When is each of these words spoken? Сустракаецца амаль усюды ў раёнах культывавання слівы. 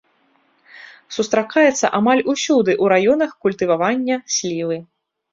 Сустракаецца 1.17 1.85
амаль 1.99 2.23
усюды 2.33 2.71
ў 2.73 2.85
раёнах 2.93 3.35
культывавання 3.47 4.15
слівы. 4.37 4.77